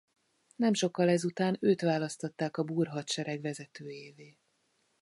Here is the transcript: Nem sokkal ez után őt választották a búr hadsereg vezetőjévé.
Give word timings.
Nem 0.55 0.73
sokkal 0.73 1.09
ez 1.09 1.25
után 1.25 1.57
őt 1.59 1.81
választották 1.81 2.57
a 2.57 2.63
búr 2.63 2.87
hadsereg 2.87 3.41
vezetőjévé. 3.41 4.37